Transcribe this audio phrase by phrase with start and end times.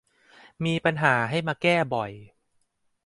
[0.63, 2.11] มีปัญหาให้มาแก้บ่อย